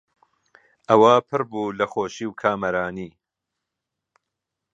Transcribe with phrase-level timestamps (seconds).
[0.89, 3.09] ئەوا پڕ بوو لە خۆشی و کامەرانی